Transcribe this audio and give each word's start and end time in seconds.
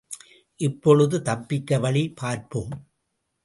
இப்பொழுது 0.59 1.21
தப்பிக்க 1.21 1.79
வழி 1.79 2.03
பார்ப்போம். 2.15 2.73